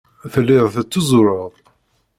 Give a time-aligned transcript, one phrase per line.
[0.33, 1.53] Telliḍ tettuzureḍ.